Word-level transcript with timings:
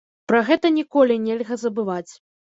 Пра 0.29 0.37
гэта 0.47 0.69
ніколі 0.77 1.17
нельга 1.25 1.57
забываць. 1.65 2.11